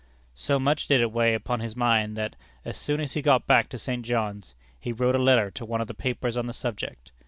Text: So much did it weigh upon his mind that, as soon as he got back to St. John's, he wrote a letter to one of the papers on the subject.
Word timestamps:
So 0.33 0.57
much 0.59 0.87
did 0.87 0.99
it 0.99 1.11
weigh 1.11 1.35
upon 1.35 1.59
his 1.59 1.75
mind 1.75 2.17
that, 2.17 2.35
as 2.65 2.75
soon 2.75 2.99
as 3.01 3.13
he 3.13 3.21
got 3.21 3.45
back 3.45 3.69
to 3.69 3.77
St. 3.77 4.03
John's, 4.03 4.55
he 4.79 4.91
wrote 4.91 5.13
a 5.13 5.19
letter 5.19 5.51
to 5.51 5.63
one 5.63 5.79
of 5.79 5.87
the 5.87 5.93
papers 5.93 6.35
on 6.35 6.47
the 6.47 6.53
subject. 6.53 7.11